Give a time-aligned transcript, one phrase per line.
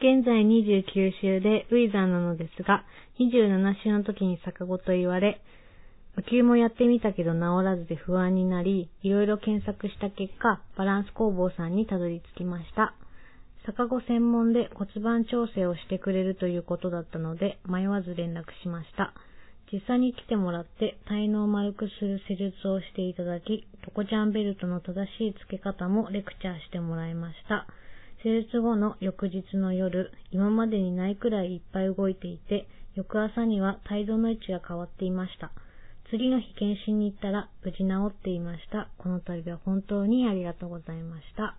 [0.00, 2.84] 現在29週でウィザーなのですが、
[3.20, 5.42] 27週の時に逆子と言われ、
[6.16, 12.94] 呼吸もやってみたけど治らずで不安になり、いろいろ検索した結果、バランス工房さんにたどり着きました。
[13.66, 19.12] 逆子専門で骨盤調整をしてくれるということだったので、迷わず連絡しました。
[19.70, 27.66] 実際に来てもらって体能を丸くする施術をしていただき、トコちゃんベルトの正しい付け方もレクチャーしてもらいました。
[28.22, 35.52] 手術後の翌日の夜、今までにないくらいいっぱい動いていて、翌朝には体動の位置が変わっていました。
[36.10, 38.90] 次の日検診に行ったら無事治っていました。
[38.98, 41.56] この度は本当にありがとうございました。